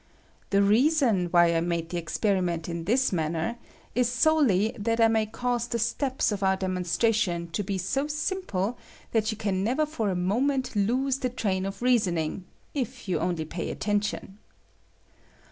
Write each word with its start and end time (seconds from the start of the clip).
The 0.49 0.63
reason 0.63 1.27
why 1.27 1.53
I 1.53 1.59
make 1.61 1.89
the 1.89 1.99
ex 1.99 2.17
periment 2.17 2.67
in 2.67 2.85
this 2.85 3.11
manner 3.13 3.57
is 3.93 4.09
solely 4.09 4.75
that 4.79 4.99
I 4.99 5.07
may 5.07 5.27
P 5.27 5.31
cause 5.31 5.67
the 5.67 5.77
st^ps 5.77 6.31
of 6.31 6.41
our 6.41 6.55
demonstration 6.57 7.49
to 7.51 7.63
be 7.63 7.77
so 7.77 8.07
simple 8.07 8.79
that 9.11 9.29
you 9.29 9.37
can 9.37 9.63
never 9.63 9.85
for 9.85 10.09
a 10.09 10.15
moment 10.15 10.75
lose 10.75 11.19
the 11.19 11.29
train 11.29 11.67
of 11.67 11.83
reasoning, 11.83 12.45
if 12.73 13.07
you 13.07 13.19
only 13.19 13.45
pay 13.45 13.69
attention. 13.69 14.39